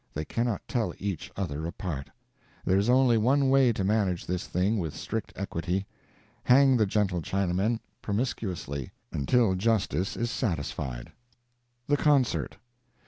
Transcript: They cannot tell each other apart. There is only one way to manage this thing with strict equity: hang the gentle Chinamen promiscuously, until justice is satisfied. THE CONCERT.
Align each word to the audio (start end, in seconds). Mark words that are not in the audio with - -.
They 0.15 0.25
cannot 0.25 0.67
tell 0.67 0.95
each 0.97 1.31
other 1.37 1.67
apart. 1.67 2.09
There 2.65 2.79
is 2.79 2.89
only 2.89 3.19
one 3.19 3.51
way 3.51 3.71
to 3.73 3.83
manage 3.83 4.25
this 4.25 4.47
thing 4.47 4.79
with 4.79 4.95
strict 4.95 5.31
equity: 5.35 5.85
hang 6.45 6.75
the 6.77 6.87
gentle 6.87 7.21
Chinamen 7.21 7.79
promiscuously, 8.01 8.89
until 9.11 9.53
justice 9.53 10.17
is 10.17 10.31
satisfied. 10.31 11.11
THE 11.85 11.97
CONCERT. 11.97 12.57